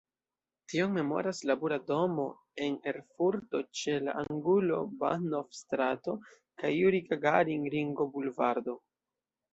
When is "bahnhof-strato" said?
5.05-6.17